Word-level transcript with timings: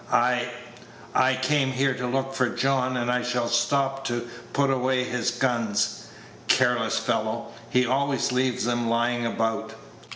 I 0.11 0.49
I 1.13 1.35
came 1.35 1.71
here 1.73 1.93
to 1.93 2.07
look 2.07 2.33
for 2.33 2.49
John, 2.49 2.97
and 2.97 3.11
I 3.11 3.21
shall 3.21 3.47
stop 3.47 4.03
to 4.05 4.27
put 4.51 4.71
away 4.71 5.03
his 5.03 5.29
guns. 5.29 6.07
Careless 6.47 6.97
fellow 6.97 7.49
he 7.69 7.85
always 7.85 8.31
leaves 8.31 8.65
them 8.65 8.89
lying 8.89 9.27
about." 9.27 9.73